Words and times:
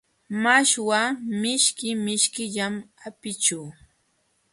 Mashwa 0.43 0.99
mishki 1.41 1.89
mishkillam 2.05 2.75
apićhu. 3.07 3.59